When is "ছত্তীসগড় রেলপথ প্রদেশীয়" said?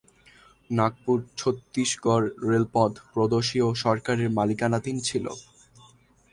1.37-3.67